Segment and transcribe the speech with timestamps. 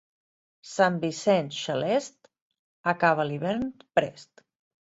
[0.69, 2.31] Sant Vicenç xalest,
[2.95, 4.47] acaba l'hivern prest.